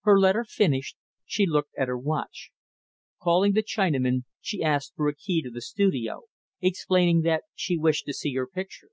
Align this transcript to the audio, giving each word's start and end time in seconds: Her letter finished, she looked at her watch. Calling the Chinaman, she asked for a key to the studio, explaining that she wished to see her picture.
Her 0.00 0.18
letter 0.18 0.42
finished, 0.44 0.96
she 1.24 1.46
looked 1.46 1.72
at 1.78 1.86
her 1.86 1.96
watch. 1.96 2.50
Calling 3.20 3.52
the 3.52 3.62
Chinaman, 3.62 4.24
she 4.40 4.60
asked 4.60 4.94
for 4.96 5.06
a 5.06 5.14
key 5.14 5.40
to 5.40 5.50
the 5.50 5.62
studio, 5.62 6.24
explaining 6.60 7.20
that 7.20 7.44
she 7.54 7.78
wished 7.78 8.06
to 8.06 8.12
see 8.12 8.34
her 8.34 8.48
picture. 8.48 8.90